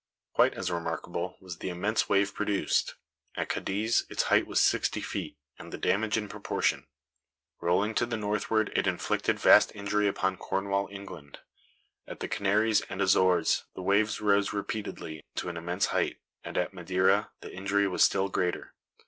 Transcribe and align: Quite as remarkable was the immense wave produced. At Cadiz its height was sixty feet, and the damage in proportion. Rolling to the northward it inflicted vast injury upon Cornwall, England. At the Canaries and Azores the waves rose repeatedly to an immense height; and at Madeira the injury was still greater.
Quite 0.33 0.55
as 0.55 0.71
remarkable 0.71 1.37
was 1.39 1.59
the 1.59 1.69
immense 1.69 2.09
wave 2.09 2.33
produced. 2.33 2.95
At 3.35 3.49
Cadiz 3.49 4.03
its 4.09 4.23
height 4.23 4.47
was 4.47 4.59
sixty 4.59 4.99
feet, 4.99 5.37
and 5.59 5.71
the 5.71 5.77
damage 5.77 6.17
in 6.17 6.27
proportion. 6.27 6.87
Rolling 7.59 7.93
to 7.93 8.07
the 8.07 8.17
northward 8.17 8.71
it 8.75 8.87
inflicted 8.87 9.39
vast 9.39 9.71
injury 9.75 10.07
upon 10.07 10.37
Cornwall, 10.37 10.87
England. 10.91 11.41
At 12.07 12.19
the 12.19 12.27
Canaries 12.27 12.81
and 12.89 12.99
Azores 12.99 13.65
the 13.75 13.83
waves 13.83 14.19
rose 14.21 14.53
repeatedly 14.53 15.23
to 15.35 15.49
an 15.49 15.57
immense 15.57 15.85
height; 15.85 16.17
and 16.43 16.57
at 16.57 16.73
Madeira 16.73 17.29
the 17.41 17.53
injury 17.53 17.87
was 17.87 18.03
still 18.03 18.27
greater. 18.27 18.73